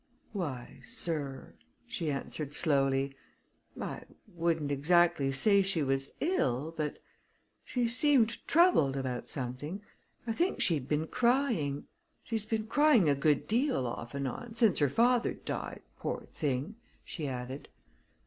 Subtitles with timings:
[0.31, 1.53] "Why, sir,"
[1.85, 3.15] she answered slowly,
[3.79, 4.01] "I
[4.33, 6.97] wouldn't exactly say she was ill, but
[7.63, 9.83] she seemed troubled about something.
[10.25, 11.85] I think she'd been crying.
[12.23, 16.77] She's been crying a good deal, off and on, since her father died, poor thing,"
[17.05, 17.67] she added.